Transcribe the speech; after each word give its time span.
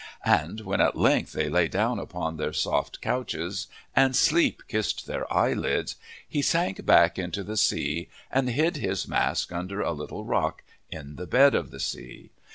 And 0.25 0.61
when 0.61 0.81
at 0.81 0.97
length 0.97 1.33
they 1.33 1.47
lay 1.47 1.67
down 1.67 1.99
upon 1.99 2.37
their 2.37 2.53
soft 2.53 3.01
couches 3.01 3.67
and 3.95 4.15
sleep 4.15 4.63
kissed 4.67 5.05
their 5.05 5.31
eyelids, 5.31 5.95
he 6.27 6.41
sank 6.41 6.87
back 6.87 7.19
into 7.19 7.43
the 7.43 7.55
sea 7.55 8.09
and 8.31 8.49
hid 8.49 8.77
his 8.77 9.07
mask 9.07 9.51
under 9.53 9.79
a 9.81 9.91
little 9.91 10.25
rock 10.25 10.63
in 10.89 11.17
the 11.17 11.27
bed 11.27 11.53
of 11.53 11.69
the 11.69 11.79
sea. 11.79 12.31